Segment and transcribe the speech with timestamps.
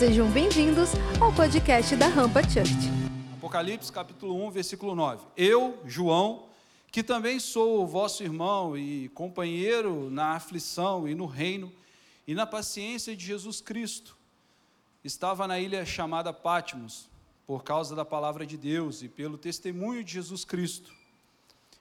[0.00, 2.72] Sejam bem-vindos ao podcast da Rampa Church.
[3.34, 5.26] Apocalipse capítulo 1, versículo 9.
[5.36, 6.46] Eu, João,
[6.90, 11.70] que também sou vosso irmão e companheiro na aflição e no reino
[12.26, 14.16] e na paciência de Jesus Cristo,
[15.04, 17.06] estava na ilha chamada Patmos,
[17.46, 20.94] por causa da palavra de Deus e pelo testemunho de Jesus Cristo.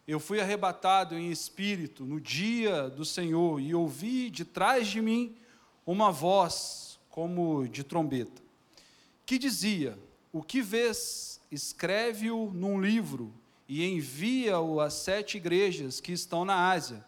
[0.05, 5.37] Eu fui arrebatado em espírito no dia do Senhor e ouvi de trás de mim
[5.85, 8.41] uma voz como de trombeta,
[9.25, 9.97] que dizia:
[10.31, 13.33] O que vês, escreve-o num livro
[13.67, 17.05] e envia-o às sete igrejas que estão na Ásia: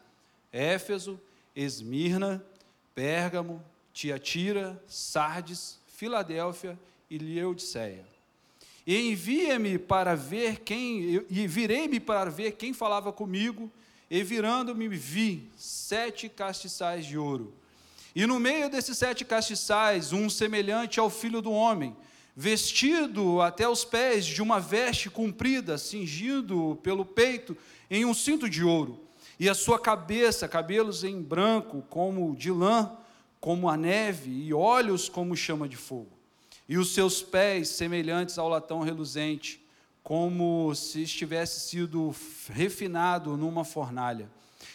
[0.51, 1.19] Éfeso,
[1.55, 2.43] Esmirna,
[2.93, 6.77] Pérgamo, Tiatira, Sardes, Filadélfia
[7.09, 8.05] e Laodiceia.
[8.85, 13.71] E envia-me para ver quem, e virei-me para ver quem falava comigo,
[14.09, 17.53] e virando-me vi sete castiçais de ouro.
[18.15, 21.95] E no meio desses sete castiçais, um semelhante ao filho do homem,
[22.35, 27.55] vestido até os pés de uma veste comprida, cingido pelo peito
[27.89, 28.99] em um cinto de ouro,
[29.39, 32.91] e a sua cabeça, cabelos em branco, como de lã,
[33.39, 36.21] como a neve, e olhos como chama de fogo
[36.71, 39.61] e os seus pés semelhantes ao latão reluzente,
[40.01, 42.15] como se estivesse sido
[42.47, 44.31] refinado numa fornalha.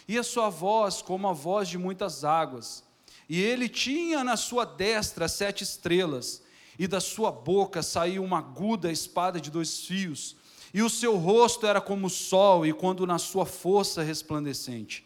[0.07, 2.83] E a sua voz como a voz de muitas águas.
[3.29, 6.41] E ele tinha na sua destra sete estrelas,
[6.79, 10.35] e da sua boca saía uma aguda espada de dois fios,
[10.73, 15.05] e o seu rosto era como o sol, e quando na sua força resplandecente.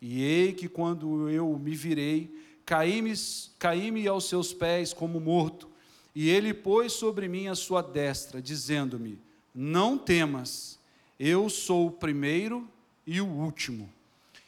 [0.00, 3.12] E ei que quando eu me virei, caí-me
[3.58, 5.68] caí aos seus pés como morto.
[6.14, 9.18] E ele pôs sobre mim a sua destra, dizendo-me:
[9.54, 10.78] Não temas,
[11.18, 12.68] eu sou o primeiro
[13.06, 13.88] e o último.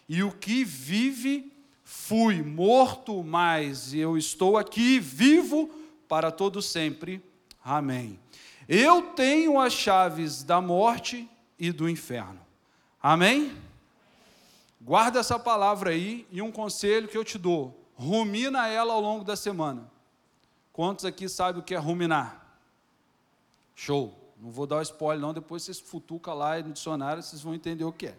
[0.09, 1.53] E o que vive,
[1.85, 5.69] fui morto, mas eu estou aqui vivo
[6.09, 7.23] para todo sempre.
[7.63, 8.19] Amém.
[8.67, 11.29] Eu tenho as chaves da morte
[11.59, 12.41] e do inferno.
[13.01, 13.55] Amém?
[14.81, 19.25] Guarda essa palavra aí e um conselho que eu te dou: rumina ela ao longo
[19.25, 19.91] da semana.
[20.73, 22.59] Quantos aqui sabem o que é ruminar?
[23.75, 24.21] Show.
[24.41, 25.33] Não vou dar o spoiler, não.
[25.33, 28.19] Depois vocês futucam lá no dicionário, vocês vão entender o que é.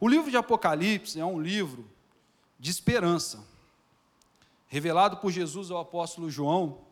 [0.00, 1.88] O livro de Apocalipse é um livro
[2.60, 3.44] de esperança,
[4.68, 6.82] revelado por Jesus ao apóstolo João,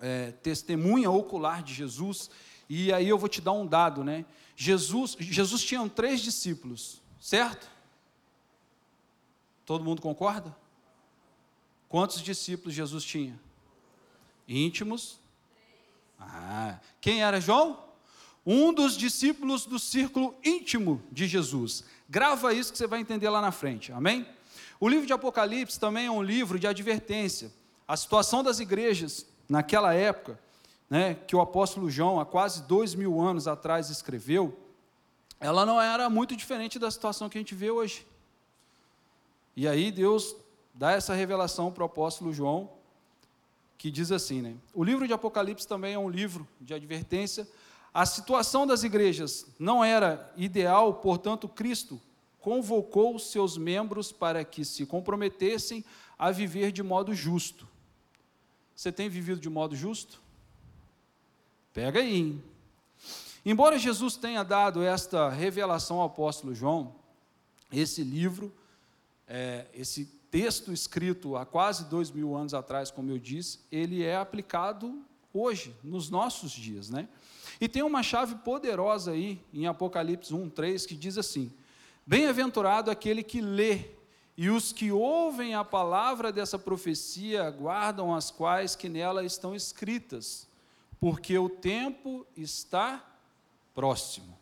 [0.00, 2.28] é, testemunha ocular de Jesus.
[2.68, 4.24] E aí eu vou te dar um dado, né?
[4.56, 7.70] Jesus, Jesus tinha três discípulos, certo?
[9.64, 10.56] Todo mundo concorda?
[11.88, 13.38] Quantos discípulos Jesus tinha?
[14.48, 15.18] íntimos.
[16.18, 17.84] Ah, quem era João?
[18.44, 21.84] Um dos discípulos do círculo íntimo de Jesus.
[22.08, 24.26] Grava isso que você vai entender lá na frente, amém?
[24.78, 27.50] O livro de Apocalipse também é um livro de advertência.
[27.88, 30.38] A situação das igrejas naquela época,
[30.88, 34.56] né, que o apóstolo João, há quase dois mil anos atrás, escreveu,
[35.40, 38.06] ela não era muito diferente da situação que a gente vê hoje.
[39.54, 40.36] E aí Deus
[40.74, 42.70] dá essa revelação para o apóstolo João,
[43.78, 44.54] que diz assim, né?
[44.74, 47.48] O livro de Apocalipse também é um livro de advertência.
[47.92, 52.00] A situação das igrejas não era ideal, portanto, Cristo
[52.46, 55.84] convocou seus membros para que se comprometessem
[56.16, 57.66] a viver de modo justo.
[58.72, 60.22] Você tem vivido de modo justo?
[61.74, 62.14] Pega aí.
[62.14, 62.44] Hein?
[63.44, 66.94] Embora Jesus tenha dado esta revelação ao apóstolo João,
[67.72, 68.54] esse livro,
[69.26, 74.14] é, esse texto escrito há quase dois mil anos atrás, como eu disse, ele é
[74.14, 75.02] aplicado
[75.34, 77.08] hoje, nos nossos dias, né?
[77.60, 81.50] E tem uma chave poderosa aí em Apocalipse 1, 3, que diz assim:
[82.06, 83.90] Bem-aventurado aquele que lê,
[84.36, 90.46] e os que ouvem a palavra dessa profecia guardam as quais que nela estão escritas,
[91.00, 93.04] porque o tempo está
[93.74, 94.38] próximo.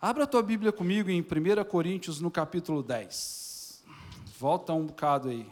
[0.00, 3.84] Abra a tua Bíblia comigo em 1 Coríntios, no capítulo 10.
[4.38, 5.46] Volta um bocado aí.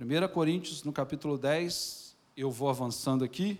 [0.00, 3.58] 1 Coríntios, no capítulo 10, eu vou avançando aqui.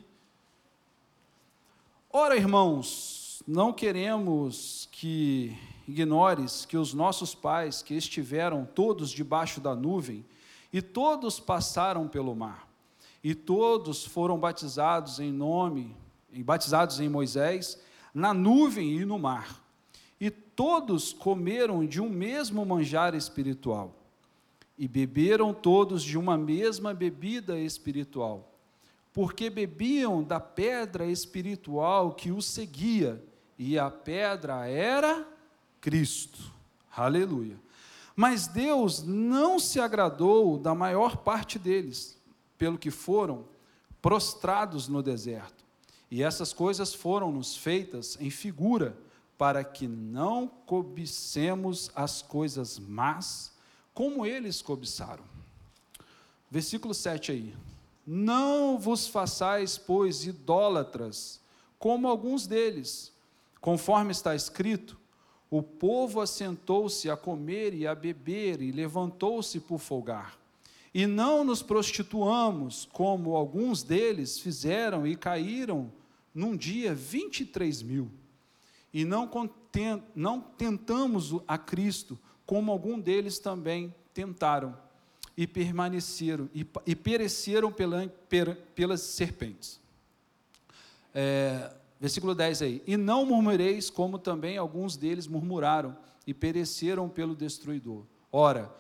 [2.11, 5.57] Ora, irmãos, não queremos que
[5.87, 10.25] ignores que os nossos pais, que estiveram todos debaixo da nuvem,
[10.73, 12.69] e todos passaram pelo mar,
[13.23, 15.95] e todos foram batizados em nome,
[16.39, 17.81] batizados em Moisés,
[18.13, 19.65] na nuvem e no mar
[20.21, 23.95] e todos comeram de um mesmo manjar espiritual,
[24.79, 28.53] e beberam todos de uma mesma bebida espiritual,
[29.13, 33.23] porque bebiam da pedra espiritual que os seguia,
[33.59, 35.27] e a pedra era
[35.81, 36.39] Cristo.
[36.95, 37.59] Aleluia.
[38.17, 42.17] Mas Deus não se agradou da maior parte deles,
[42.57, 43.45] pelo que foram
[44.01, 45.65] prostrados no deserto.
[46.11, 48.97] E essas coisas foram-nos feitas em figura,
[49.37, 53.53] para que não cobicemos as coisas más,
[53.93, 55.25] como eles cobiçaram.
[56.51, 57.57] Versículo 7 aí.
[58.07, 61.41] Não vos façais, pois, idólatras,
[61.79, 63.14] como alguns deles,
[63.65, 65.01] conforme está escrito:
[65.51, 70.39] o povo assentou-se a comer e a beber e levantou-se por folgar.
[70.93, 75.91] E não nos prostituamos, como alguns deles fizeram e caíram
[76.35, 78.11] num dia 23 mil.
[78.93, 84.77] E não, content, não tentamos a Cristo, como algum deles também tentaram
[85.35, 89.81] e permaneceram e, e pereceram pela, per, pelas serpentes.
[91.15, 92.83] É, versículo 10 aí.
[92.87, 95.97] E não murmureis, como também alguns deles murmuraram
[96.27, 98.05] e pereceram pelo destruidor.
[98.31, 98.75] Ora,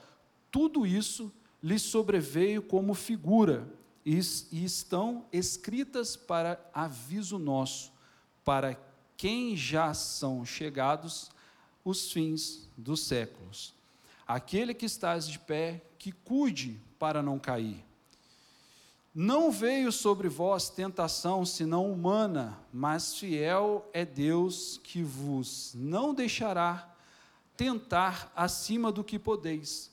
[0.50, 1.32] tudo isso
[1.62, 3.66] lhes sobreveio como figura
[4.05, 4.20] e,
[4.52, 7.93] e estão escritas para aviso nosso,
[8.44, 8.78] para
[9.16, 11.31] quem já são chegados
[11.84, 13.75] os fins dos séculos.
[14.26, 17.84] Aquele que estás de pé, que cuide para não cair.
[19.14, 26.93] Não veio sobre vós tentação senão humana, mas fiel é Deus que vos não deixará
[27.56, 29.93] tentar acima do que podeis.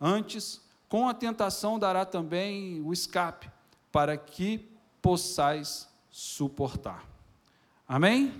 [0.00, 3.48] Antes, com a tentação dará também o escape,
[3.92, 4.68] para que
[5.00, 7.04] possais suportar.
[7.86, 8.34] Amém?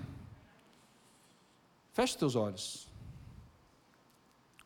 [1.92, 2.88] Feche teus olhos.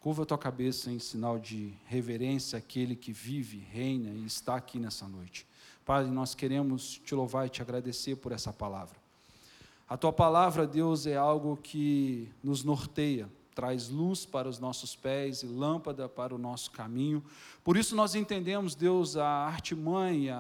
[0.01, 5.07] Curva tua cabeça em sinal de reverência àquele que vive, reina e está aqui nessa
[5.07, 5.50] noite.
[5.91, 8.97] Pai, nós queremos te louvar e te agradecer por essa palavra.
[9.89, 15.43] A tua palavra, Deus, é algo que nos norteia, traz luz para os nossos pés
[15.43, 17.25] e lâmpada para o nosso caminho.
[17.63, 20.39] Por isso nós entendemos, Deus, a artimanha,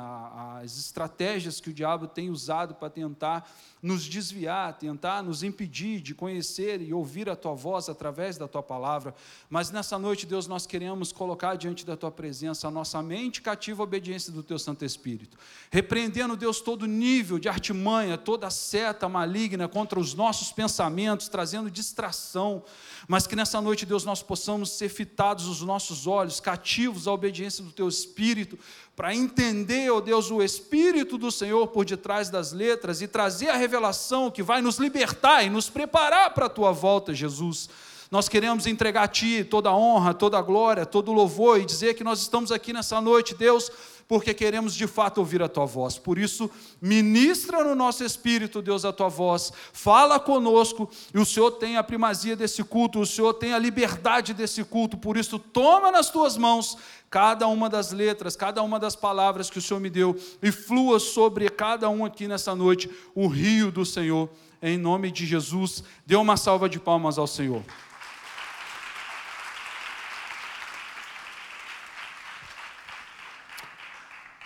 [0.62, 3.50] as estratégias que o diabo tem usado para tentar
[3.82, 8.62] nos desviar, tentar nos impedir de conhecer e ouvir a tua voz através da tua
[8.62, 9.14] palavra.
[9.49, 13.82] Mas nessa noite, Deus, nós queremos colocar diante da tua presença a nossa mente cativa
[13.82, 15.38] à obediência do teu Santo Espírito.
[15.70, 22.62] Repreendendo, Deus, todo nível de artimanha, toda seta maligna contra os nossos pensamentos, trazendo distração.
[23.08, 27.65] Mas que nessa noite, Deus, nós possamos ser fitados os nossos olhos, cativos à obediência
[27.65, 28.59] do teu Espírito,
[28.95, 33.49] para entender, ó oh Deus, o Espírito do Senhor por detrás das letras e trazer
[33.49, 37.69] a revelação que vai nos libertar e nos preparar para a tua volta, Jesus.
[38.11, 41.65] Nós queremos entregar a Ti toda a honra, toda a glória, todo o louvor e
[41.65, 43.71] dizer que nós estamos aqui nessa noite, Deus,
[44.09, 45.97] porque queremos de fato ouvir a tua voz.
[45.97, 46.51] Por isso,
[46.83, 51.85] ministra no nosso espírito, Deus, a tua voz, fala conosco, e o Senhor tem a
[51.85, 54.97] primazia desse culto, o Senhor tem a liberdade desse culto.
[54.97, 56.77] Por isso, toma nas tuas mãos
[57.09, 60.99] cada uma das letras, cada uma das palavras que o Senhor me deu, e flua
[60.99, 64.29] sobre cada um aqui nessa noite o rio do Senhor.
[64.61, 67.63] Em nome de Jesus, dê uma salva de palmas ao Senhor.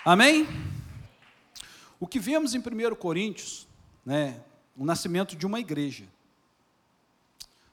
[0.04, 0.46] Amém?
[1.98, 3.66] O que vemos em 1 Coríntios,
[4.04, 4.38] né,
[4.76, 6.04] o nascimento de uma igreja.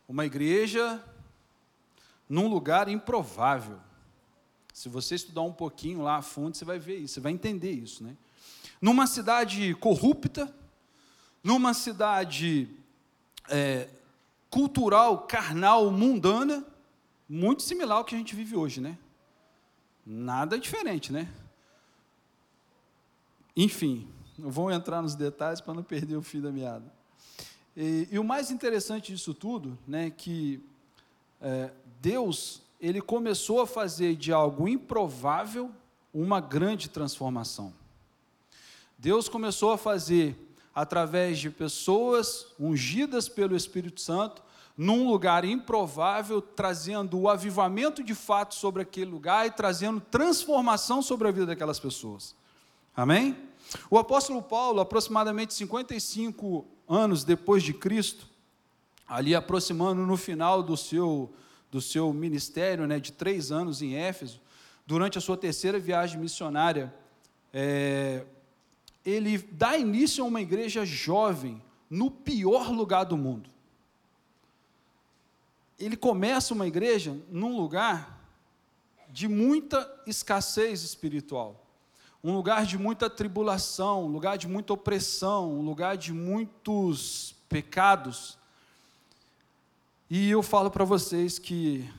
[0.07, 1.03] Uma igreja
[2.29, 3.77] num lugar improvável.
[4.73, 7.71] Se você estudar um pouquinho lá a fundo, você vai ver isso, você vai entender
[7.71, 8.01] isso.
[8.01, 8.15] Né?
[8.79, 10.55] Numa cidade corrupta,
[11.43, 12.69] numa cidade
[13.49, 13.89] é,
[14.49, 16.65] cultural, carnal, mundana,
[17.27, 18.97] muito similar ao que a gente vive hoje, né?
[20.05, 21.27] Nada diferente, né?
[23.55, 26.91] Enfim, não vou entrar nos detalhes para não perder o fio da meada.
[27.75, 30.61] E, e, o mais interessante disso tudo, né, que
[31.39, 35.71] é, Deus ele começou a fazer de algo improvável
[36.13, 37.73] uma grande transformação.
[38.97, 40.35] Deus começou a fazer
[40.73, 44.41] através de pessoas ungidas pelo Espírito Santo
[44.77, 51.27] num lugar improvável, trazendo o avivamento de fato sobre aquele lugar e trazendo transformação sobre
[51.27, 52.35] a vida daquelas pessoas.
[52.95, 53.37] Amém?
[53.89, 58.27] O apóstolo Paulo, aproximadamente 55 anos depois de Cristo,
[59.07, 61.33] ali aproximando no final do seu,
[61.69, 64.41] do seu ministério, né, de três anos em Éfeso,
[64.85, 66.93] durante a sua terceira viagem missionária,
[67.53, 68.25] é,
[69.05, 73.49] ele dá início a uma igreja jovem no pior lugar do mundo.
[75.79, 78.19] Ele começa uma igreja num lugar
[79.09, 81.60] de muita escassez espiritual
[82.23, 88.37] um lugar de muita tribulação, um lugar de muita opressão, um lugar de muitos pecados.
[90.09, 91.89] E eu falo para vocês que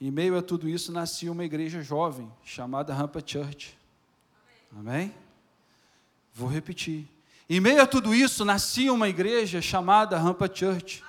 [0.00, 3.76] em meio a tudo isso, nascia uma igreja jovem chamada Rampa Church.
[4.78, 5.14] Amém?
[6.34, 7.08] Vou repetir.
[7.48, 11.02] Em meio a tudo isso, nascia uma igreja chamada Rampa Church.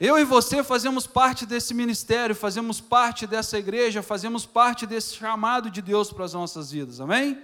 [0.00, 5.70] Eu e você fazemos parte desse ministério, fazemos parte dessa igreja, fazemos parte desse chamado
[5.70, 7.38] de Deus para as nossas vidas, amém?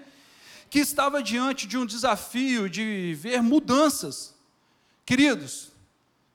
[0.71, 4.35] Que estava diante de um desafio de ver mudanças.
[5.05, 5.71] Queridos,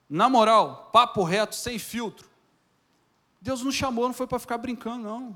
[0.08, 2.30] na moral, papo reto, sem filtro.
[3.42, 5.36] Deus nos chamou, não foi para ficar brincando, não.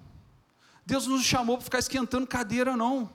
[0.86, 3.10] Deus nos chamou para ficar esquentando cadeira, não.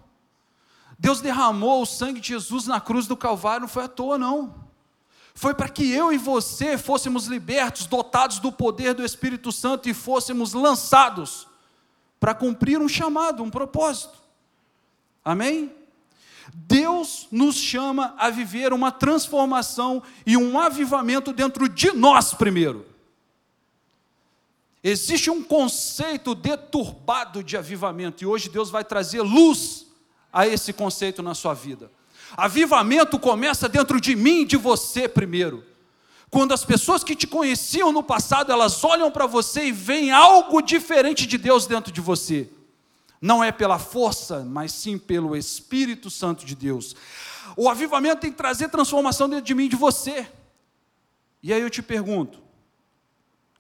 [0.99, 4.60] Deus derramou o sangue de Jesus na cruz do Calvário, não foi à toa, não.
[5.41, 9.95] Foi para que eu e você fôssemos libertos, dotados do poder do Espírito Santo e
[9.95, 11.49] fôssemos lançados
[12.21, 14.19] para cumprir um chamado, um propósito.
[15.25, 15.75] Amém?
[16.53, 22.85] Deus nos chama a viver uma transformação e um avivamento dentro de nós primeiro.
[24.85, 29.87] Existe um conceito deturbado de avivamento e hoje Deus vai trazer luz
[30.31, 31.91] a esse conceito na sua vida.
[32.37, 35.65] Avivamento começa dentro de mim de você primeiro.
[36.31, 40.63] Quando as pessoas que te conheciam no passado, elas olham para você e veem algo
[40.63, 42.49] diferente de Deus dentro de você
[43.21, 46.97] não é pela força, mas sim pelo Espírito Santo de Deus.
[47.57, 50.27] O avivamento tem que trazer transformação dentro de mim e de você.
[51.43, 52.41] E aí eu te pergunto: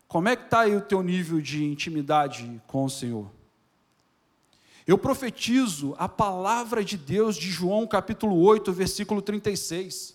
[0.08, 3.30] como é que está aí o teu nível de intimidade com o Senhor?
[4.86, 10.14] Eu profetizo a palavra de Deus de João capítulo 8, versículo 36,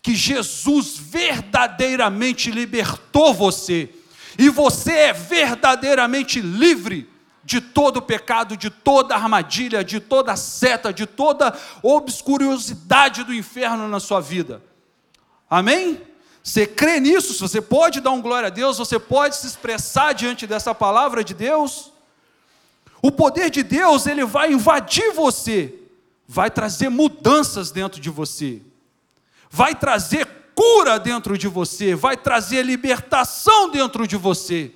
[0.00, 3.90] que Jesus verdadeiramente libertou você,
[4.38, 7.08] e você é verdadeiramente livre
[7.44, 14.00] de todo pecado, de toda armadilha, de toda seta, de toda obscurosidade do inferno na
[14.00, 14.62] sua vida.
[15.48, 16.00] Amém?
[16.42, 17.46] Você crê nisso?
[17.46, 18.78] Você pode dar um glória a Deus?
[18.78, 21.93] Você pode se expressar diante dessa palavra de Deus?
[23.04, 25.74] O poder de Deus, ele vai invadir você,
[26.26, 28.62] vai trazer mudanças dentro de você,
[29.50, 34.72] vai trazer cura dentro de você, vai trazer libertação dentro de você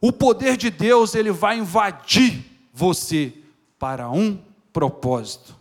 [0.00, 3.32] o poder de Deus ele vai invadir você
[3.78, 4.38] para um
[4.72, 5.56] propósito.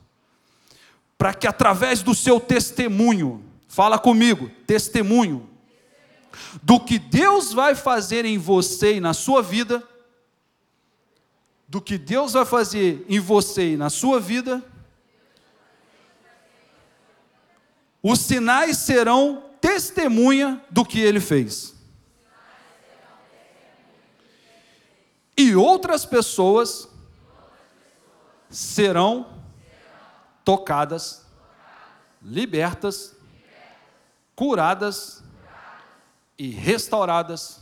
[1.18, 5.50] Para que através do seu testemunho, fala comigo, testemunho,
[6.62, 9.82] do que Deus vai fazer em você e na sua vida,
[11.76, 14.64] do que Deus vai fazer em você e na sua vida,
[18.02, 21.76] os sinais serão testemunha do que ele fez.
[25.38, 26.88] e outras pessoas
[28.50, 29.44] serão
[30.46, 31.26] tocadas,
[32.22, 33.18] libertas,
[34.34, 35.22] curadas
[36.38, 37.60] e restauradas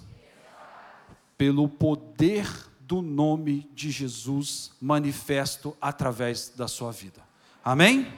[1.36, 2.48] pelo poder
[2.94, 7.22] do nome de Jesus manifesto através da sua vida.
[7.64, 8.12] Amém?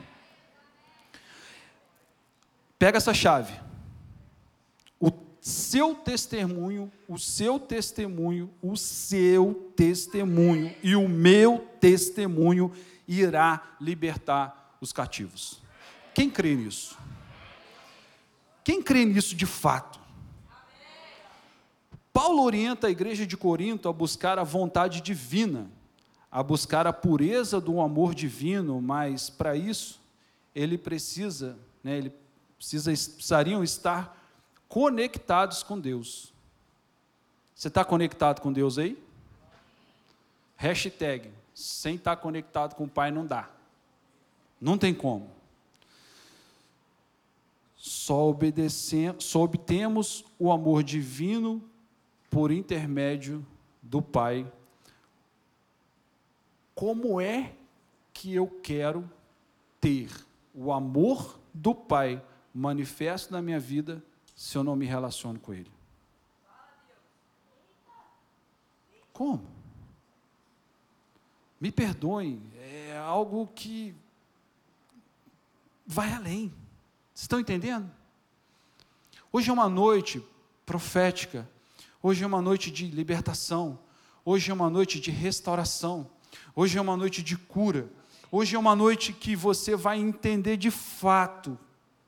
[2.78, 3.66] Pega essa chave
[5.46, 12.72] seu testemunho, o seu testemunho, o seu testemunho e o meu testemunho
[13.08, 15.62] irá libertar os cativos.
[16.16, 16.98] Quem crê nisso?
[18.64, 20.00] Quem crê nisso de fato?
[22.16, 25.70] Paulo orienta a igreja de Corinto a buscar a vontade divina,
[26.32, 30.00] a buscar a pureza do amor divino, mas para isso
[30.56, 32.14] ele precisa, né, ele
[32.58, 34.18] precisa, precisariam estar
[34.70, 36.32] conectados com Deus.
[37.54, 38.98] Você está conectado com Deus aí?
[40.56, 43.50] Hashtag, sem estar tá conectado com o Pai não dá.
[44.62, 45.30] Não tem como.
[47.76, 51.62] Só, obedecemos, só obtemos o amor divino
[52.36, 53.48] por intermédio
[53.82, 54.46] do Pai.
[56.76, 57.56] Como é
[58.14, 59.10] que eu quero
[59.80, 60.12] ter
[60.54, 62.22] o amor do Pai
[62.54, 64.04] manifesto na minha vida
[64.36, 65.72] se eu não me relaciono com Ele?
[69.14, 69.48] Como?
[71.58, 73.96] Me perdoem, é algo que
[75.88, 76.50] vai além.
[77.14, 77.90] Vocês estão entendendo?
[79.32, 80.22] Hoje é uma noite
[80.66, 81.50] profética,
[82.06, 83.80] hoje é uma noite de libertação,
[84.24, 86.08] hoje é uma noite de restauração,
[86.56, 87.92] hoje é uma noite de cura,
[88.32, 91.58] hoje é uma noite que você vai entender de fato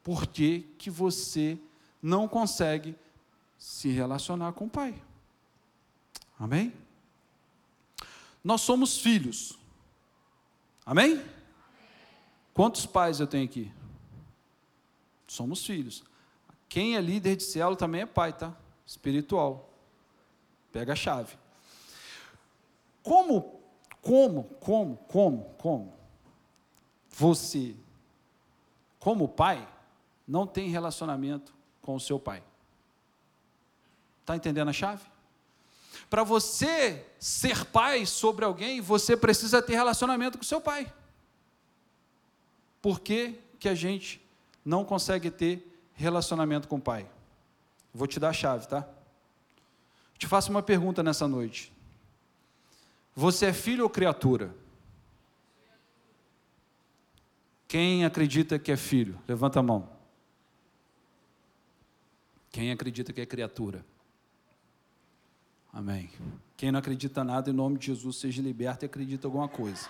[0.03, 1.57] por que, que você
[1.99, 2.95] não consegue
[3.57, 4.93] se relacionar com o Pai.
[6.39, 6.71] Amém?
[8.43, 9.57] Nós somos filhos.
[10.85, 11.19] Amém?
[12.53, 13.71] Quantos pais eu tenho aqui?
[15.25, 16.03] Somos filhos.
[16.69, 18.55] Quem é líder de célula também é pai, tá?
[18.85, 19.67] Espiritual.
[20.77, 21.35] Pega a chave.
[23.01, 23.59] Como,
[23.99, 25.93] como, como, como, como
[27.09, 27.75] você,
[28.99, 29.67] como pai,
[30.27, 32.43] não tem relacionamento com o seu pai?
[34.21, 35.03] Está entendendo a chave?
[36.11, 40.93] Para você ser pai sobre alguém, você precisa ter relacionamento com seu pai.
[42.83, 44.23] Por que, que a gente
[44.63, 47.09] não consegue ter relacionamento com o pai?
[47.91, 48.87] Vou te dar a chave, tá?
[50.17, 51.71] Te faço uma pergunta nessa noite.
[53.15, 54.55] Você é filho ou criatura?
[57.67, 59.19] Quem acredita que é filho?
[59.27, 59.89] Levanta a mão.
[62.51, 63.85] Quem acredita que é criatura?
[65.71, 66.09] Amém.
[66.55, 69.87] Quem não acredita nada, em nome de Jesus, seja liberto e acredita alguma coisa.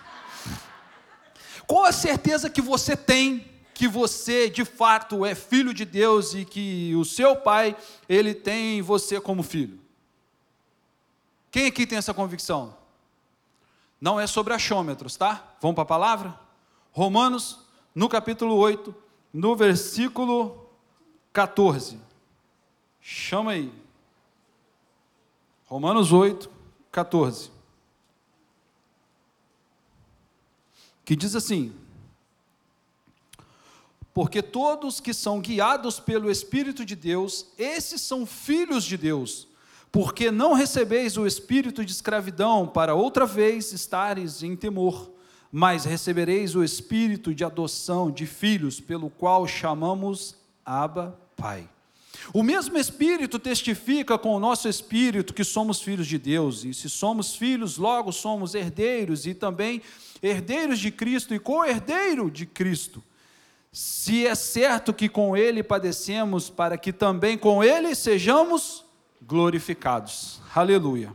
[1.66, 6.44] Qual a certeza que você tem que você de fato é filho de Deus e
[6.44, 7.76] que o seu pai,
[8.08, 9.78] ele tem você como filho?
[11.50, 12.76] Quem aqui tem essa convicção?
[14.00, 15.56] Não é sobre achômetros, tá?
[15.60, 16.40] Vamos para a palavra?
[16.92, 17.60] Romanos,
[17.94, 18.94] no capítulo 8,
[19.32, 20.68] no versículo
[21.32, 21.98] 14.
[23.00, 23.72] Chama aí.
[25.66, 26.50] Romanos 8,
[26.92, 27.50] 14.
[31.04, 31.74] Que diz assim:
[34.12, 39.47] Porque todos que são guiados pelo Espírito de Deus, esses são filhos de Deus.
[39.90, 45.10] Porque não recebeis o espírito de escravidão para outra vez estares em temor,
[45.50, 51.68] mas recebereis o espírito de adoção de filhos, pelo qual chamamos Abba, Pai.
[52.34, 56.90] O mesmo Espírito testifica com o nosso espírito que somos filhos de Deus, e se
[56.90, 59.80] somos filhos, logo somos herdeiros e também
[60.22, 63.02] herdeiros de Cristo e co-herdeiro de Cristo.
[63.72, 68.84] Se é certo que com Ele padecemos, para que também com Ele sejamos
[69.22, 70.40] glorificados.
[70.54, 71.14] Aleluia.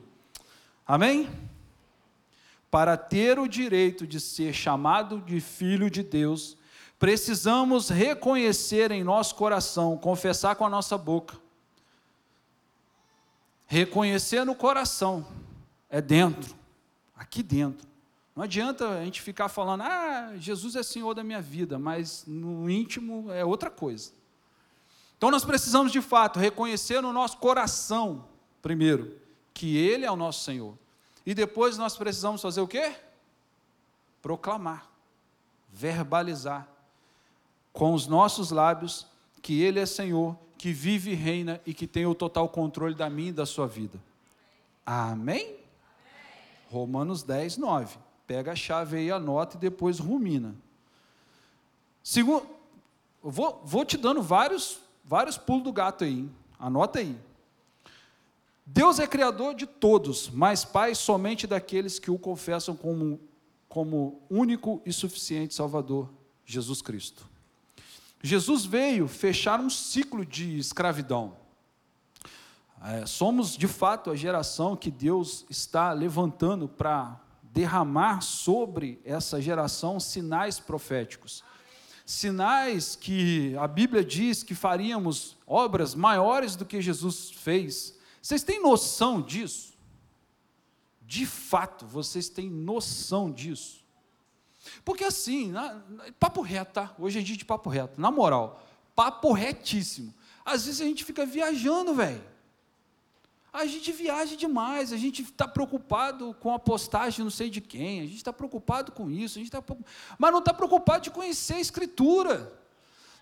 [0.86, 1.29] Amém?
[2.69, 6.58] Para ter o direito de ser chamado de filho de Deus,
[6.97, 11.38] precisamos reconhecer em nosso coração, confessar com a nossa boca.
[13.67, 15.25] Reconhecer no coração,
[15.89, 16.56] é dentro,
[17.15, 17.88] aqui dentro.
[18.36, 22.69] Não adianta a gente ficar falando, ah, Jesus é Senhor da minha vida, mas no
[22.69, 24.12] íntimo é outra coisa.
[25.23, 28.25] Então nós precisamos de fato reconhecer no nosso coração,
[28.62, 29.17] primeiro,
[29.53, 30.77] que Ele é o nosso Senhor.
[31.25, 32.93] E depois nós precisamos fazer o quê?
[34.21, 34.86] Proclamar,
[35.71, 36.67] verbalizar
[37.71, 39.07] com os nossos lábios
[39.41, 43.09] que Ele é Senhor, que vive e reina e que tem o total controle da
[43.09, 43.97] minha e da sua vida.
[44.86, 45.41] Amém?
[45.41, 45.55] Amém.
[46.69, 47.97] Romanos 10, 9.
[48.27, 50.53] Pega a chave aí, anota e depois rumina.
[52.03, 52.45] Segundo,
[53.23, 56.35] vou, vou te dando vários, vários pulos do gato aí, hein?
[56.57, 57.17] anota aí.
[58.65, 63.19] Deus é criador de todos, mas Pai somente daqueles que o confessam como,
[63.67, 66.09] como único e suficiente Salvador,
[66.45, 67.27] Jesus Cristo.
[68.21, 71.35] Jesus veio fechar um ciclo de escravidão.
[72.81, 79.99] É, somos, de fato, a geração que Deus está levantando para derramar sobre essa geração
[79.99, 81.43] sinais proféticos.
[82.05, 87.97] Sinais que a Bíblia diz que faríamos obras maiores do que Jesus fez.
[88.21, 89.73] Vocês têm noção disso?
[91.01, 93.83] De fato, vocês têm noção disso?
[94.83, 95.81] Porque assim, na,
[96.19, 96.95] papo reto, tá?
[96.97, 97.99] Hoje é dia de papo reto.
[97.99, 98.61] Na moral,
[98.95, 100.13] papo retíssimo.
[100.45, 102.23] Às vezes a gente fica viajando, velho.
[103.53, 107.99] A gente viaja demais, a gente está preocupado com a postagem não sei de quem,
[107.99, 109.63] a gente está preocupado com isso, a gente tá,
[110.17, 112.51] mas não está preocupado de conhecer a Escritura,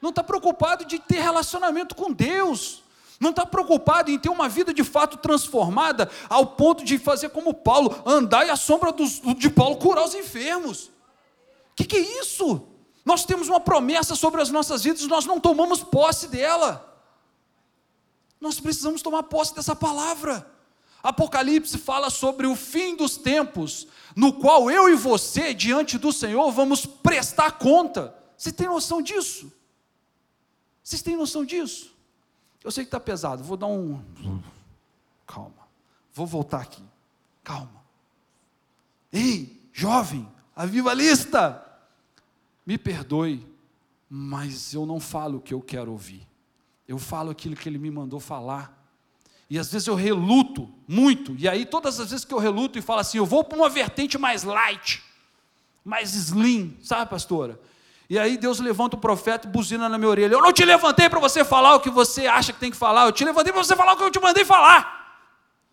[0.01, 2.81] não está preocupado de ter relacionamento com Deus,
[3.19, 7.53] não está preocupado em ter uma vida de fato transformada ao ponto de fazer como
[7.53, 10.85] Paulo, andar e a sombra dos, de Paulo curar os enfermos.
[10.85, 12.65] O que, que é isso?
[13.03, 16.90] Nós temos uma promessa sobre as nossas vidas, nós não tomamos posse dela.
[18.41, 20.51] Nós precisamos tomar posse dessa palavra.
[21.03, 26.51] Apocalipse fala sobre o fim dos tempos, no qual eu e você, diante do Senhor,
[26.51, 28.15] vamos prestar conta.
[28.35, 29.51] Você tem noção disso?
[30.83, 31.95] Vocês têm noção disso?
[32.63, 34.01] Eu sei que está pesado, vou dar um.
[35.25, 35.67] Calma,
[36.13, 36.83] vou voltar aqui.
[37.43, 37.81] Calma.
[39.11, 41.63] Ei, jovem, avivalista,
[42.65, 43.45] me perdoe,
[44.09, 46.27] mas eu não falo o que eu quero ouvir.
[46.91, 48.77] Eu falo aquilo que ele me mandou falar.
[49.49, 52.81] E às vezes eu reluto muito, e aí todas as vezes que eu reluto e
[52.81, 55.01] falo assim, eu vou para uma vertente mais light,
[55.85, 57.59] mais slim, sabe, pastora?
[58.09, 60.33] E aí Deus levanta o profeta e buzina na minha orelha.
[60.33, 63.05] Eu não te levantei para você falar o que você acha que tem que falar,
[63.05, 64.99] eu te levantei para você falar o que eu te mandei falar.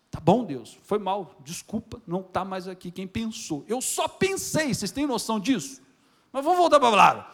[0.09, 3.65] Tá bom, Deus, foi mal, desculpa, não está mais aqui quem pensou.
[3.67, 5.81] Eu só pensei, vocês têm noção disso?
[6.31, 7.27] Mas vamos voltar para a palavra.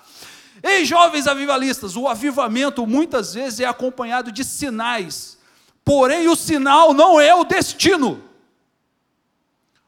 [0.63, 5.38] Ei, jovens avivalistas, o avivamento muitas vezes é acompanhado de sinais,
[5.84, 8.24] porém o sinal não é o destino.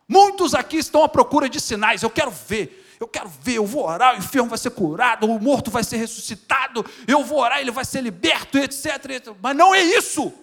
[0.07, 3.85] Muitos aqui estão à procura de sinais, eu quero ver, eu quero ver, eu vou
[3.85, 7.71] orar, o enfermo vai ser curado, o morto vai ser ressuscitado, eu vou orar, ele
[7.71, 8.85] vai ser liberto, etc.
[9.09, 9.33] etc.
[9.41, 10.33] Mas não é isso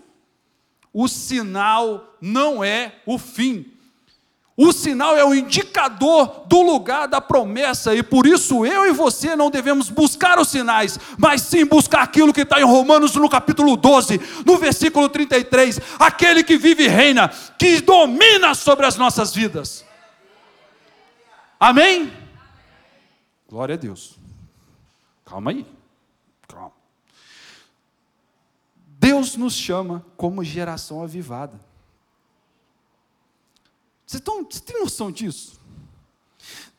[0.95, 3.74] o sinal não é o fim.
[4.57, 9.35] O sinal é o indicador do lugar da promessa, e por isso eu e você
[9.35, 13.77] não devemos buscar os sinais, mas sim buscar aquilo que está em Romanos no capítulo
[13.77, 19.85] 12, no versículo 33, aquele que vive e reina, que domina sobre as nossas vidas.
[21.59, 22.13] Amém?
[23.49, 24.17] Glória a Deus.
[25.25, 25.67] Calma aí.
[29.05, 31.61] Deus nos chama como geração avivada.
[34.15, 35.61] Vocês, vocês têm noção disso?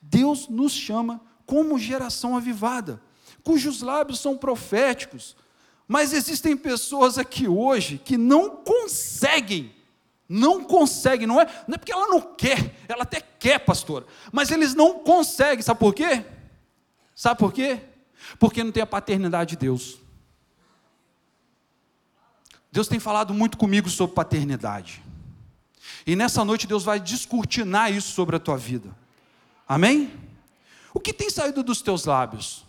[0.02, 3.02] Deus nos chama como geração avivada,
[3.44, 5.36] cujos lábios são proféticos.
[5.88, 9.72] Mas existem pessoas aqui hoje que não conseguem,
[10.28, 14.50] não conseguem, não é, não é porque ela não quer, ela até quer, pastor, mas
[14.50, 16.26] eles não conseguem, sabe por quê?
[17.14, 17.82] Sabe por quê?
[18.40, 20.00] Porque não tem a paternidade de Deus.
[22.72, 25.05] Deus tem falado muito comigo sobre paternidade.
[26.06, 28.96] E nessa noite Deus vai descortinar isso sobre a tua vida.
[29.68, 30.14] Amém?
[30.94, 32.66] O que tem saído dos teus lábios?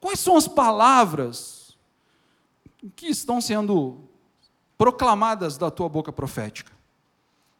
[0.00, 1.76] Quais são as palavras
[2.96, 4.00] que estão sendo
[4.76, 6.72] proclamadas da tua boca profética?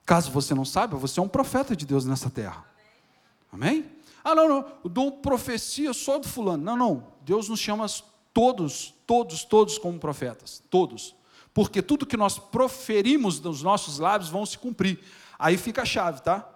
[0.04, 2.64] Caso você não saiba, você é um profeta de Deus nessa terra.
[3.52, 3.88] Amém?
[4.24, 6.62] Ah, não, não, eu dou profecia só do fulano.
[6.62, 7.06] Não, não.
[7.24, 7.86] Deus nos chama
[8.32, 11.14] Todos, todos, todos como profetas, todos.
[11.54, 14.98] Porque tudo que nós proferimos nos nossos lábios vão se cumprir.
[15.38, 16.48] Aí fica a chave, tá?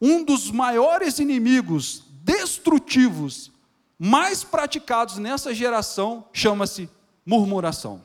[0.00, 3.50] Um dos maiores inimigos destrutivos
[3.98, 6.88] mais praticados nessa geração chama-se
[7.24, 8.00] murmuração.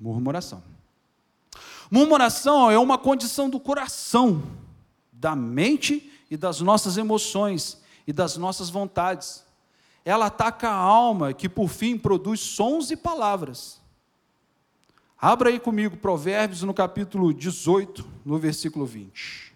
[0.00, 0.62] Murmuração.
[1.90, 4.42] Murmuração é uma condição do coração,
[5.12, 9.43] da mente e das nossas emoções e das nossas vontades
[10.04, 13.80] ela ataca a alma, que por fim produz sons e palavras.
[15.18, 19.54] Abra aí comigo Provérbios no capítulo 18, no versículo 20.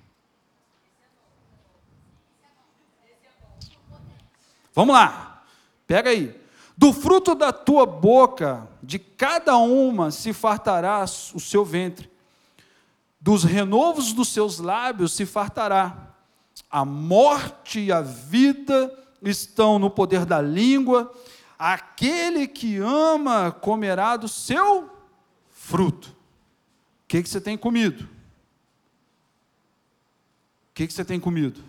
[4.73, 5.45] Vamos lá,
[5.87, 6.41] pega aí.
[6.77, 12.11] Do fruto da tua boca, de cada uma se fartará o seu ventre,
[13.21, 16.15] dos renovos dos seus lábios se fartará.
[16.71, 21.13] A morte e a vida estão no poder da língua.
[21.59, 24.91] Aquele que ama comerá do seu
[25.51, 26.09] fruto.
[26.09, 28.05] O que, que você tem comido?
[28.05, 28.09] O
[30.75, 31.61] que, que você tem comido?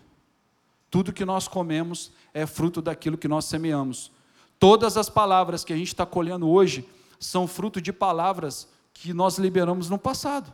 [0.91, 4.11] Tudo que nós comemos é fruto daquilo que nós semeamos.
[4.59, 6.87] Todas as palavras que a gente está colhendo hoje
[7.19, 10.51] são fruto de palavras que nós liberamos no passado.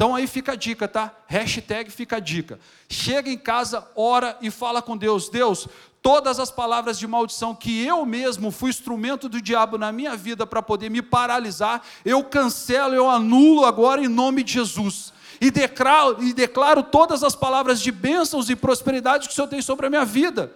[0.00, 1.12] Então aí fica a dica, tá?
[1.26, 2.58] Hashtag fica a dica.
[2.88, 5.28] Chega em casa, ora e fala com Deus.
[5.28, 5.68] Deus,
[6.00, 10.46] todas as palavras de maldição que eu mesmo fui instrumento do diabo na minha vida
[10.46, 15.12] para poder me paralisar, eu cancelo, eu anulo agora em nome de Jesus.
[15.38, 19.60] E declaro, e declaro todas as palavras de bênçãos e prosperidade que o Senhor tem
[19.60, 20.50] sobre a minha vida.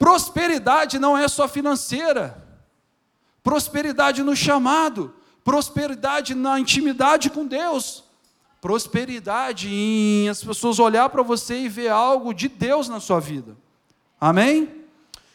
[0.00, 2.44] Prosperidade não é só financeira,
[3.40, 8.07] prosperidade no chamado, prosperidade na intimidade com Deus,
[8.60, 13.56] prosperidade em as pessoas olhar para você e ver algo de Deus na sua vida.
[14.20, 14.84] Amém?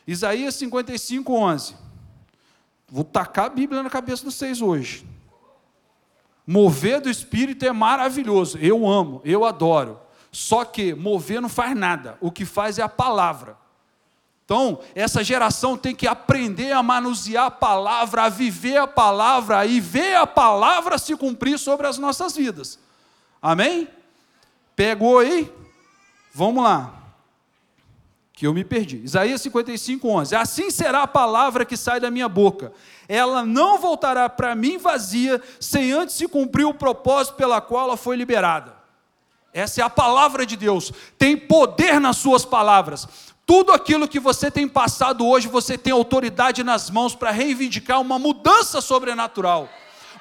[0.06, 1.76] Isaías 55, 11.
[2.90, 5.06] Vou tacar a Bíblia na cabeça de vocês hoje.
[6.46, 8.58] Mover do Espírito é maravilhoso.
[8.58, 10.00] Eu amo, eu adoro.
[10.32, 12.18] Só que mover não faz nada.
[12.20, 13.58] O que faz é a palavra.
[14.44, 19.80] Então, essa geração tem que aprender a manusear a palavra, a viver a palavra e
[19.80, 22.78] ver a palavra se cumprir sobre as nossas vidas.
[23.44, 23.90] Amém?
[24.74, 25.52] Pegou aí?
[26.34, 27.04] Vamos lá
[28.32, 28.98] que eu me perdi.
[29.04, 30.36] Isaías 55, 11.
[30.36, 32.74] Assim será a palavra que sai da minha boca.
[33.08, 37.98] Ela não voltará para mim vazia, sem antes se cumprir o propósito pela qual ela
[37.98, 38.74] foi liberada.
[39.54, 40.92] Essa é a palavra de Deus.
[41.18, 43.08] Tem poder nas suas palavras.
[43.46, 48.18] Tudo aquilo que você tem passado hoje, você tem autoridade nas mãos para reivindicar uma
[48.18, 49.70] mudança sobrenatural.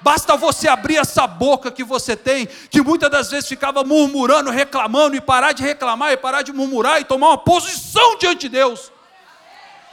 [0.03, 5.15] Basta você abrir essa boca que você tem, que muitas das vezes ficava murmurando, reclamando,
[5.15, 8.91] e parar de reclamar, e parar de murmurar, e tomar uma posição diante de Deus.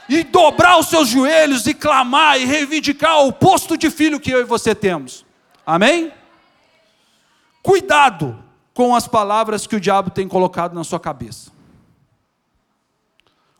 [0.08, 4.40] E dobrar os seus joelhos, e clamar, e reivindicar o posto de filho que eu
[4.40, 5.24] e você temos.
[5.64, 6.12] Amém?
[7.62, 8.42] Cuidado
[8.74, 11.52] com as palavras que o diabo tem colocado na sua cabeça.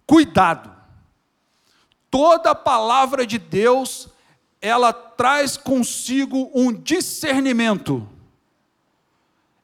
[0.04, 0.74] Cuidado.
[2.10, 4.08] Toda palavra de Deus,
[4.61, 8.07] ela traz consigo um discernimento.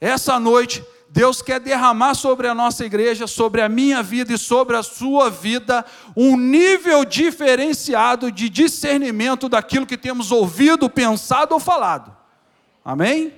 [0.00, 4.76] Essa noite, Deus quer derramar sobre a nossa igreja, sobre a minha vida e sobre
[4.76, 5.84] a sua vida,
[6.16, 12.14] um nível diferenciado de discernimento daquilo que temos ouvido, pensado ou falado.
[12.84, 13.34] Amém?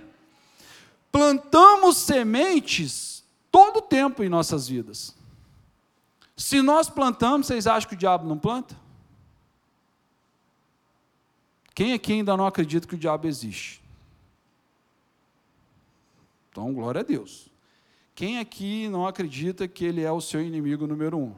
[1.11, 5.15] Plantamos sementes todo tempo em nossas vidas.
[6.37, 8.77] Se nós plantamos, vocês acham que o diabo não planta?
[11.79, 13.81] Quem aqui ainda não acredita que o diabo existe?
[16.51, 17.49] Então, glória a Deus.
[18.17, 21.33] Quem aqui não acredita que ele é o seu inimigo número um?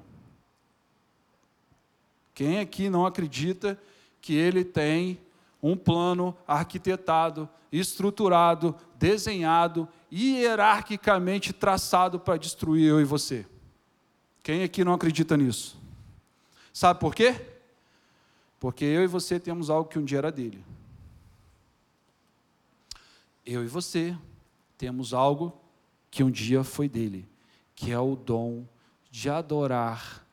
[2.33, 3.79] Quem aqui não acredita
[4.23, 5.21] que ele tem
[5.63, 13.45] um plano arquitetado, estruturado, desenhado, hierarquicamente traçado para destruir eu e você.
[14.43, 15.79] Quem aqui não acredita nisso?
[16.73, 17.50] Sabe por quê?
[18.61, 20.63] Porque eu e você temos algo que um dia era dele.
[23.45, 24.15] Eu e você
[24.77, 25.59] temos algo
[26.11, 27.27] que um dia foi dele,
[27.75, 28.65] que é o dom
[29.11, 30.25] de adorar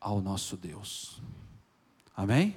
[0.00, 1.22] ao nosso Deus.
[2.16, 2.56] Amém?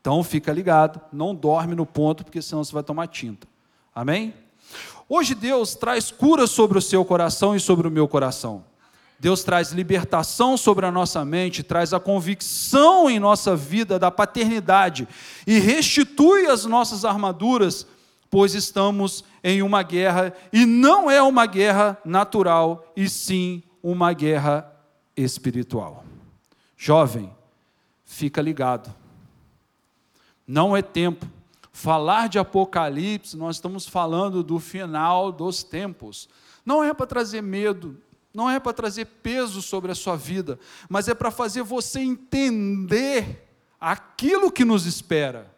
[0.00, 3.46] Então fica ligado, não dorme no ponto, porque senão você vai tomar tinta.
[3.94, 4.34] Amém?
[5.08, 8.64] Hoje Deus traz cura sobre o seu coração e sobre o meu coração.
[9.20, 15.06] Deus traz libertação sobre a nossa mente, traz a convicção em nossa vida da paternidade
[15.46, 17.86] e restitui as nossas armaduras,
[18.30, 24.72] pois estamos em uma guerra e não é uma guerra natural, e sim uma guerra
[25.16, 26.04] espiritual.
[26.76, 27.30] Jovem,
[28.04, 28.98] fica ligado
[30.50, 31.24] não é tempo.
[31.72, 36.28] Falar de Apocalipse, nós estamos falando do final dos tempos.
[36.66, 37.96] Não é para trazer medo,
[38.32, 43.48] não é para trazer peso sobre a sua vida, mas é para fazer você entender
[43.80, 45.52] aquilo que nos espera.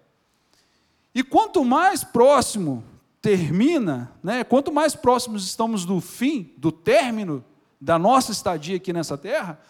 [1.15, 2.83] E quanto mais próximo
[3.21, 7.45] termina, né, quanto mais próximos estamos do fim, do término
[7.81, 9.61] da nossa estadia aqui nessa terra,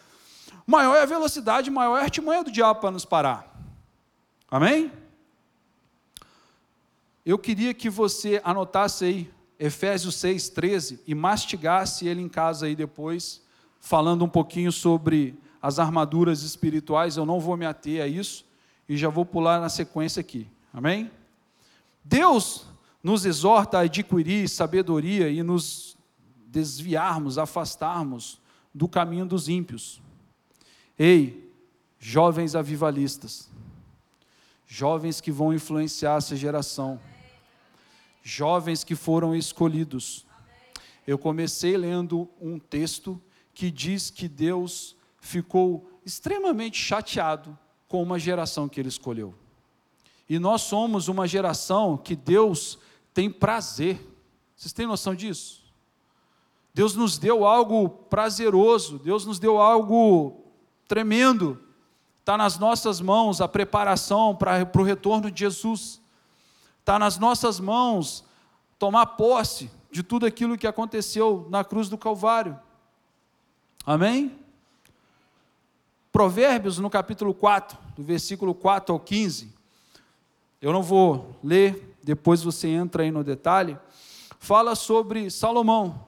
[0.67, 3.53] maior é a velocidade, maior é a artimanha do diabo para nos parar.
[4.51, 4.93] Amém?
[7.25, 9.31] Eu queria que você anotasse aí
[9.65, 13.41] Efésios 6, 13 e mastigasse ele em casa aí depois,
[13.79, 17.17] falando um pouquinho sobre as armaduras espirituais.
[17.17, 18.45] Eu não vou me ater a isso
[18.89, 20.49] e já vou pular na sequência aqui.
[20.75, 21.09] Amém?
[22.03, 22.67] Deus
[23.01, 25.97] nos exorta a adquirir sabedoria e nos
[26.49, 28.41] desviarmos, afastarmos
[28.75, 30.03] do caminho dos ímpios.
[30.99, 31.55] Ei,
[32.01, 33.49] jovens avivalistas,
[34.67, 36.99] jovens que vão influenciar essa geração
[38.23, 40.27] jovens que foram escolhidos.
[41.07, 43.21] Eu comecei lendo um texto
[43.53, 47.59] que diz que Deus ficou extremamente chateado
[47.89, 49.35] com uma geração que ele escolheu.
[50.29, 52.79] E nós somos uma geração que Deus
[53.13, 54.01] tem prazer.
[54.57, 55.63] Vocês têm noção disso?
[56.75, 60.43] Deus nos deu algo prazeroso, Deus nos deu algo
[60.89, 61.63] tremendo.
[62.21, 66.02] Está nas nossas mãos a preparação para, o retorno de Jesus.
[66.83, 68.25] Está nas nossas mãos
[68.77, 72.59] tomar posse de tudo aquilo que aconteceu na cruz do Calvário.
[73.87, 74.37] Amém?
[76.11, 79.55] Provérbios, no capítulo 4, do versículo 4 ao 15,
[80.61, 83.79] eu não vou ler, depois você entra aí no detalhe,
[84.41, 86.05] fala sobre Salomão,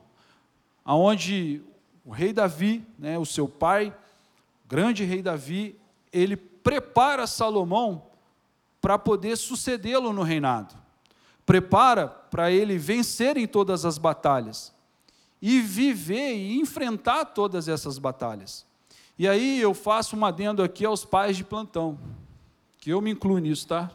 [0.85, 1.63] aonde
[2.05, 3.97] o rei Davi, né, o seu pai,
[4.67, 5.79] grande rei Davi,
[6.13, 8.07] ele prepara Salomão
[8.85, 10.75] para poder sucedê-lo no reinado.
[11.47, 14.75] Prepara para ele vencer em todas as batalhas
[15.41, 18.67] e viver e enfrentar todas essas batalhas.
[19.19, 21.99] E aí eu faço um adendo aqui aos pais de plantão,
[22.77, 23.91] que eu me incluo nisso, tá?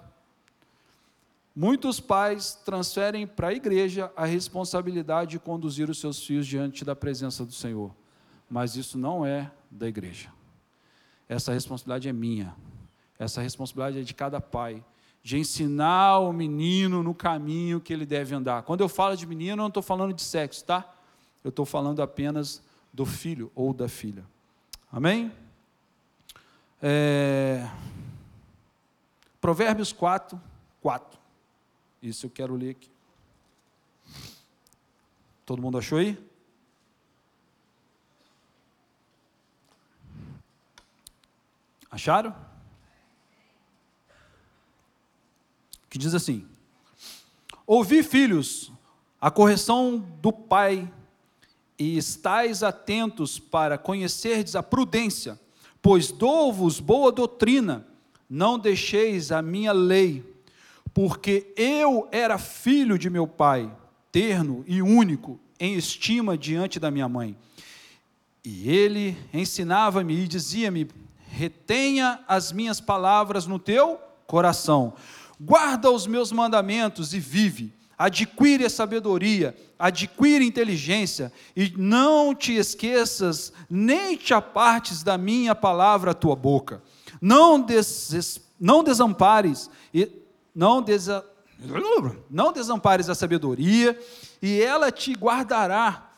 [1.55, 6.95] Muitos pais transferem para a igreja a responsabilidade de conduzir os seus filhos diante da
[6.95, 7.93] presença do Senhor,
[8.49, 10.33] mas isso não é da igreja.
[11.27, 12.55] Essa responsabilidade é minha.
[13.19, 14.81] Essa responsabilidade é de cada pai,
[15.21, 18.63] de ensinar o menino no caminho que ele deve andar.
[18.63, 20.89] Quando eu falo de menino, eu não estou falando de sexo, tá?
[21.43, 24.23] Eu estou falando apenas do filho ou da filha.
[24.89, 25.31] Amém?
[26.81, 27.69] É...
[29.41, 30.41] Provérbios 4,
[30.81, 31.19] 4.
[32.01, 32.89] Isso eu quero ler aqui.
[35.45, 36.17] Todo mundo achou aí?
[41.91, 42.48] Acharam?
[45.89, 46.45] Que diz assim:
[47.65, 48.71] Ouvi, filhos,
[49.19, 50.91] a correção do Pai,
[51.79, 55.39] e estais atentos para conhecerdes a prudência,
[55.81, 57.87] pois dou-vos boa doutrina,
[58.29, 60.21] não deixeis a minha lei,
[60.93, 63.71] porque eu era filho de meu pai,
[64.11, 67.37] terno e único, em estima diante da minha mãe.
[68.43, 70.89] E ele ensinava-me e dizia-me:
[71.29, 74.93] retenha as minhas palavras no teu coração,
[75.39, 83.51] guarda os meus mandamentos e vive adquire a sabedoria, adquire inteligência, e não te esqueças,
[83.69, 86.81] nem te apartes da minha palavra a tua boca.
[87.21, 90.09] Não, des, não desampares, e
[90.55, 91.25] não, desa,
[92.31, 93.99] não desampares a sabedoria,
[94.41, 96.11] e ela te guardará.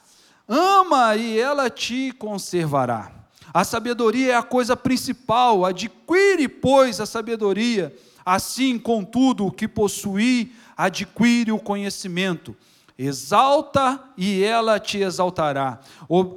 [0.47, 3.11] Ama e ela te conservará.
[3.51, 7.95] A sabedoria é a coisa principal, adquire, pois, a sabedoria.
[8.25, 12.55] Assim, contudo, o que possuir adquire o conhecimento.
[12.97, 15.79] Exalta e ela te exaltará.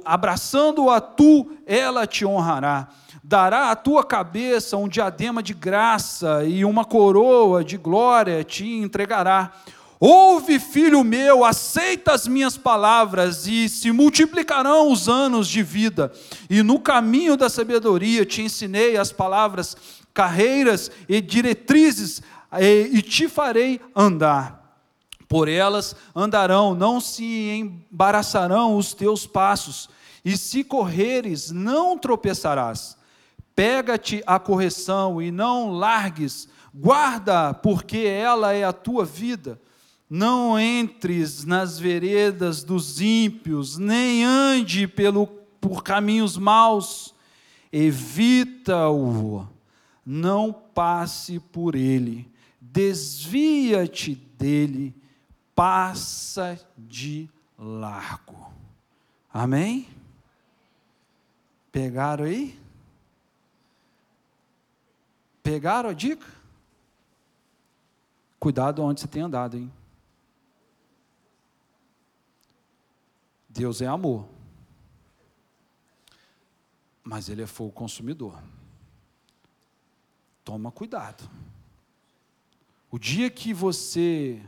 [0.03, 2.87] Abraçando-a tu, ela te honrará.
[3.23, 9.51] Dará à tua cabeça um diadema de graça e uma coroa de glória te entregará.
[9.99, 16.11] Ouve, filho meu, aceita as minhas palavras, e se multiplicarão os anos de vida.
[16.49, 19.75] E no caminho da sabedoria te ensinei as palavras,
[20.15, 22.23] carreiras e diretrizes
[22.59, 24.79] e te farei andar.
[25.27, 29.89] Por elas andarão, não se embaraçarão os teus passos,
[30.23, 32.97] e se correres, não tropeçarás.
[33.53, 39.59] Pega-te a correção e não largues, guarda, porque ela é a tua vida.
[40.09, 45.27] Não entres nas veredas dos ímpios, nem ande pelo,
[45.59, 47.13] por caminhos maus,
[47.71, 49.47] evita-o,
[50.05, 52.33] não passe por ele
[52.71, 54.93] desvia-te dele,
[55.53, 58.51] passa de largo.
[59.31, 59.87] Amém?
[61.71, 62.59] Pegaram aí?
[65.43, 66.25] Pegaram a dica?
[68.39, 69.71] Cuidado onde você tem andado, hein?
[73.47, 74.27] Deus é amor.
[77.03, 78.41] Mas ele é fogo consumidor.
[80.45, 81.27] Toma cuidado.
[82.91, 84.39] O dia que você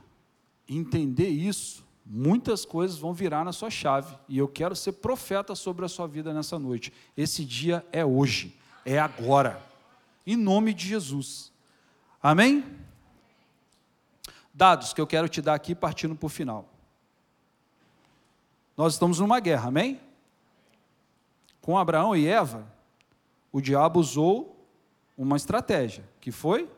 [0.70, 4.16] entender isso, muitas coisas vão virar na sua chave.
[4.30, 6.94] E eu quero ser profeta sobre a sua vida nessa noite.
[7.18, 8.56] Esse dia é hoje,
[8.86, 9.60] é agora.
[10.26, 11.52] Em nome de Jesus.
[12.22, 12.64] Amém?
[14.54, 16.70] Dados que eu quero te dar aqui partindo para o final.
[18.78, 20.00] Nós estamos numa guerra, amém?
[21.60, 22.72] Com Abraão e Eva,
[23.52, 24.57] o diabo usou
[25.18, 26.70] uma estratégia, que foi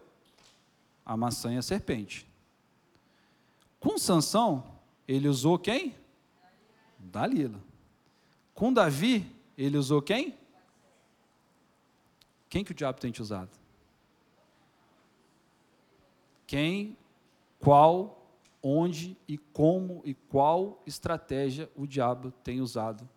[1.06, 2.26] a maçã e a serpente.
[3.80, 4.64] Com Sansão,
[5.08, 5.96] ele usou quem?
[6.98, 7.60] Dalila.
[8.54, 10.38] Com Davi, ele usou quem?
[12.50, 13.50] Quem que o diabo tem te usado?
[16.48, 16.98] Quem,
[17.60, 18.26] qual,
[18.62, 23.08] onde e como e qual estratégia o diabo tem usado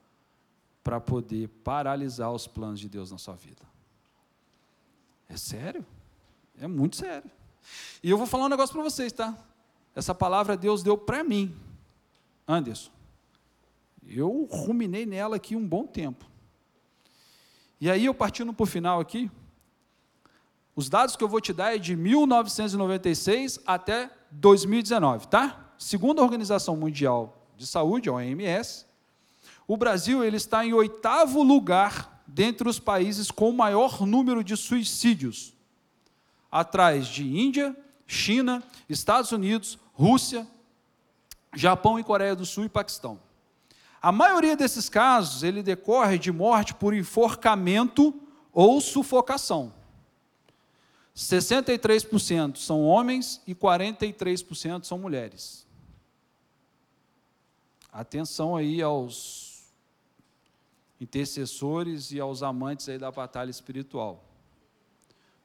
[0.85, 3.72] para poder paralisar os planos de Deus na sua vida?
[5.33, 5.85] É sério?
[6.61, 7.31] É muito sério.
[8.03, 9.35] E eu vou falar um negócio para vocês, tá?
[9.95, 11.57] Essa palavra Deus deu para mim,
[12.47, 12.91] Anderson.
[14.07, 16.27] Eu ruminei nela aqui um bom tempo.
[17.81, 19.31] E aí, eu partindo para o final aqui,
[20.77, 25.73] os dados que eu vou te dar é de 1996 até 2019, tá?
[25.79, 28.87] Segundo a Organização Mundial de Saúde, a OMS,
[29.67, 35.55] o Brasil ele está em oitavo lugar dentre os países com maior número de suicídios
[36.51, 40.47] atrás de Índia, China, Estados Unidos, Rússia,
[41.55, 43.21] Japão e Coreia do Sul e Paquistão.
[44.01, 48.15] A maioria desses casos, ele decorre de morte por enforcamento
[48.53, 49.73] ou sufocação.
[51.15, 55.67] 63% são homens e 43% são mulheres.
[57.93, 59.52] Atenção aí aos
[61.03, 64.25] intercessores e aos amantes aí da batalha espiritual.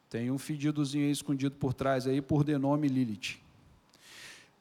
[0.10, 3.40] Tem um fedidozinho escondido por trás aí, por denome Lilith.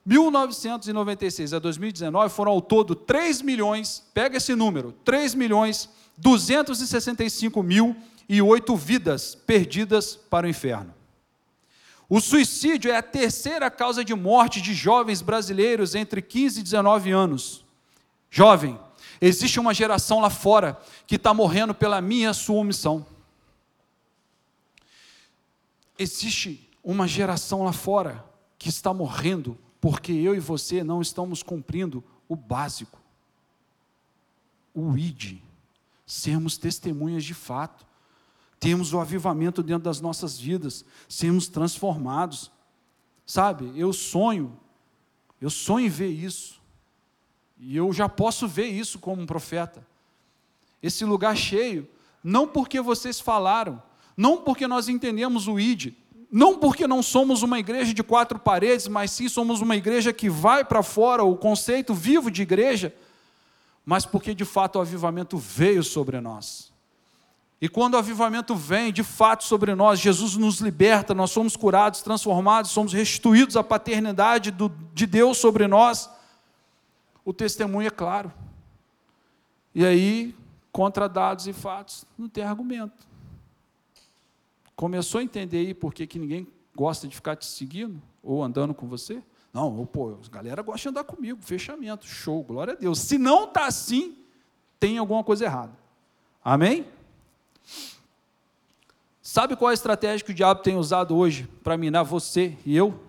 [0.04, 7.94] 1996 a 2019 foram ao todo 3 milhões, pega esse número, 3 milhões 265 mil
[8.28, 10.94] e oito vidas perdidas para o inferno.
[12.08, 17.10] O suicídio é a terceira causa de morte de jovens brasileiros entre 15 e 19
[17.10, 17.64] anos.
[18.30, 18.78] Jovem,
[19.20, 23.06] existe uma geração lá fora que está morrendo pela minha sua omissão.
[25.98, 28.24] Existe uma geração lá fora
[28.58, 33.00] que está morrendo porque eu e você não estamos cumprindo o básico,
[34.74, 35.38] o ID,
[36.06, 37.86] sermos testemunhas de fato,
[38.58, 42.50] termos o avivamento dentro das nossas vidas, sermos transformados.
[43.24, 44.58] Sabe, eu sonho,
[45.40, 46.55] eu sonho em ver isso,
[47.58, 49.86] e eu já posso ver isso como um profeta.
[50.82, 51.88] Esse lugar cheio,
[52.22, 53.82] não porque vocês falaram,
[54.16, 55.94] não porque nós entendemos o ID,
[56.30, 60.28] não porque não somos uma igreja de quatro paredes, mas sim somos uma igreja que
[60.28, 62.94] vai para fora, o conceito vivo de igreja,
[63.84, 66.72] mas porque de fato o avivamento veio sobre nós.
[67.60, 72.02] E quando o avivamento vem de fato sobre nós, Jesus nos liberta, nós somos curados,
[72.02, 74.54] transformados, somos restituídos à paternidade
[74.92, 76.10] de Deus sobre nós,
[77.26, 78.32] o testemunho é claro.
[79.74, 80.32] E aí,
[80.70, 83.04] contra dados e fatos, não tem argumento.
[84.76, 88.86] Começou a entender aí por que, ninguém gosta de ficar te seguindo ou andando com
[88.86, 89.20] você?
[89.52, 93.00] Não, pô, a galera gosta de andar comigo, fechamento, show, glória a Deus.
[93.00, 94.16] Se não está assim,
[94.78, 95.76] tem alguma coisa errada.
[96.44, 96.86] Amém?
[99.20, 102.76] Sabe qual é a estratégia que o diabo tem usado hoje para minar você e
[102.76, 103.02] eu?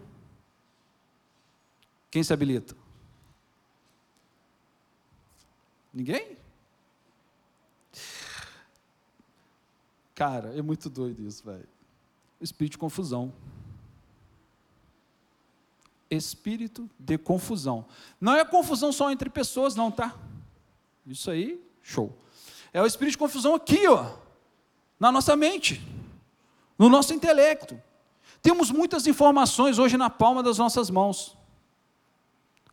[2.10, 2.87] Quem se habilita?
[5.98, 6.38] Ninguém?
[10.14, 11.68] Cara, é muito doido isso, velho.
[12.40, 13.34] Espírito de confusão.
[16.08, 17.84] Espírito de confusão.
[18.22, 20.16] Não é confusão só entre pessoas, não, tá?
[21.04, 22.16] Isso aí, show.
[22.72, 24.18] É o espírito de confusão aqui, ó,
[25.00, 25.82] na nossa mente,
[26.78, 27.82] no nosso intelecto.
[28.40, 31.36] Temos muitas informações hoje na palma das nossas mãos.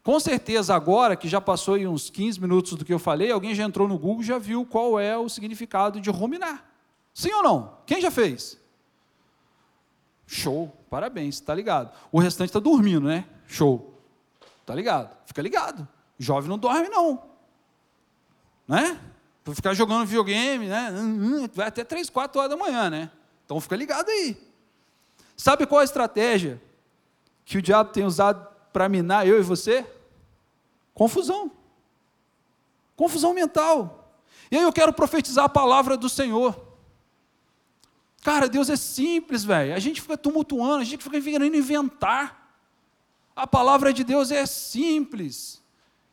[0.05, 3.55] Com certeza, agora que já passou aí uns 15 minutos do que eu falei, alguém
[3.55, 6.63] já entrou no Google e já viu qual é o significado de ruminar.
[7.15, 7.79] Sim ou não?
[7.87, 8.61] Quem já fez?
[10.27, 11.91] Show, parabéns, está ligado.
[12.13, 13.25] O restante está dormindo, né?
[13.49, 13.99] Show.
[14.61, 15.17] Está ligado?
[15.25, 15.89] Fica ligado.
[16.19, 17.23] Jovem não dorme, não.
[18.69, 19.01] Né?
[19.43, 20.91] Para ficar jogando videogame, né?
[20.93, 23.11] Hum, hum, vai até 3, 4 horas da manhã, né?
[23.47, 24.37] Então fica ligado aí.
[25.35, 26.61] Sabe qual a estratégia
[27.43, 29.94] que o diabo tem usado para minar eu e você?
[30.95, 31.51] Confusão.
[32.97, 34.17] Confusão mental.
[34.51, 36.75] E aí eu quero profetizar a palavra do Senhor.
[38.23, 39.75] Cara, Deus é simples, velho.
[39.75, 42.57] A gente fica tumultuando, a gente fica querendo inventar.
[43.37, 45.61] A palavra de Deus é simples.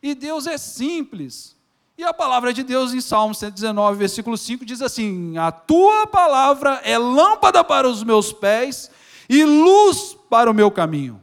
[0.02, 1.56] E Deus é simples.
[1.98, 6.82] E a palavra de Deus em Salmo 119, versículo 5 diz assim: A tua palavra
[6.84, 8.90] é lâmpada para os meus pés
[9.30, 11.22] e luz para o meu caminho.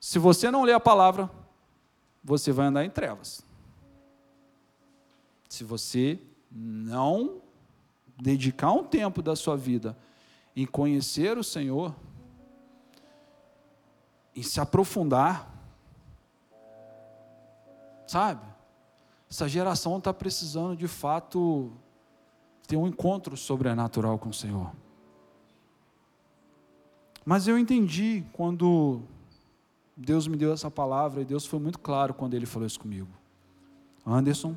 [0.00, 1.30] Se você não ler a palavra,
[2.28, 3.42] você vai andar em trevas.
[5.48, 6.20] Se você
[6.50, 7.40] não
[8.20, 9.96] dedicar um tempo da sua vida
[10.54, 11.94] em conhecer o Senhor,
[14.36, 15.50] em se aprofundar,
[18.06, 18.46] sabe?
[19.30, 21.72] Essa geração está precisando de fato
[22.66, 24.70] ter um encontro sobrenatural com o Senhor.
[27.24, 29.02] Mas eu entendi quando
[30.00, 33.10] Deus me deu essa palavra, e Deus foi muito claro quando Ele falou isso comigo.
[34.06, 34.56] Anderson,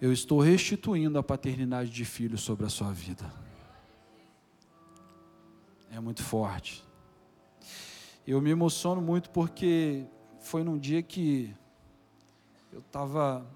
[0.00, 3.32] eu estou restituindo a paternidade de filho sobre a sua vida.
[5.92, 6.84] É muito forte.
[8.26, 10.04] Eu me emociono muito porque
[10.40, 11.54] foi num dia que
[12.72, 13.46] eu estava.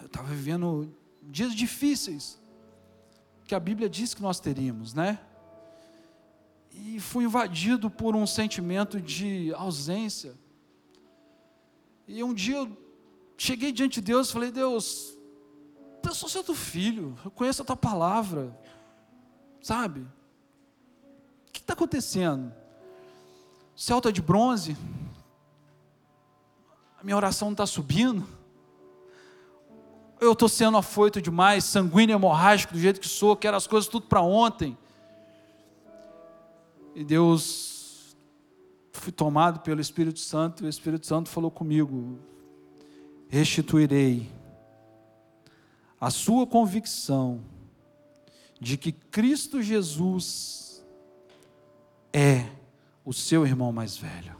[0.00, 2.38] Eu estava vivendo dias difíceis,
[3.44, 5.18] que a Bíblia diz que nós teríamos, né?
[6.72, 10.34] e fui invadido por um sentimento de ausência.
[12.06, 12.76] E um dia eu
[13.36, 15.16] cheguei diante de Deus e falei: Deus,
[16.02, 18.56] eu sou seu filho, eu conheço a tua palavra,
[19.60, 20.00] sabe?
[20.00, 22.52] O que está acontecendo?
[23.76, 24.76] O céu está de bronze,
[26.98, 28.26] a minha oração não está subindo,
[30.20, 34.06] eu estou sendo afoito demais, sanguíneo hemorrágico do jeito que sou, quero as coisas tudo
[34.06, 34.76] para ontem.
[36.94, 38.16] E Deus,
[38.92, 42.18] fui tomado pelo Espírito Santo, e o Espírito Santo falou comigo:
[43.28, 44.30] restituirei
[46.00, 47.40] a sua convicção
[48.60, 50.84] de que Cristo Jesus
[52.12, 52.46] é
[53.04, 54.39] o seu irmão mais velho.